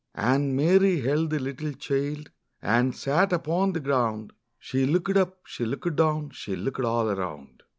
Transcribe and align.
And 0.15 0.55
Mary 0.55 1.01
held 1.01 1.29
the 1.29 1.37
little 1.37 1.73
child 1.73 2.31
And 2.59 2.95
sat 2.95 3.31
upon 3.31 3.73
the 3.73 3.79
ground; 3.79 4.33
She 4.57 4.87
looked 4.87 5.15
up, 5.15 5.41
she 5.45 5.63
looked 5.63 5.95
down, 5.95 6.31
She 6.31 6.55
looked 6.55 6.79
all 6.81 7.07
around. 7.07 7.61